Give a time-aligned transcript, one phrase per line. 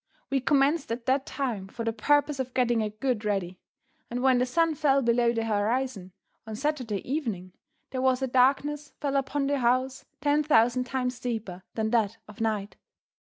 [0.31, 3.59] We commenced at that time for the purpose of getting a good ready,
[4.09, 6.11] and when the sun fell below the horizon
[6.47, 7.53] on Saturday evening,
[7.91, 12.41] there was a darkness fell upon the house ten thousand times deeper than that of
[12.41, 12.77] night.